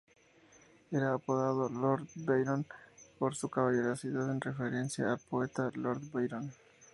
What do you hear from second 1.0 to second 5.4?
apodado "Lord Byron" por su caballerosidad, en referencia al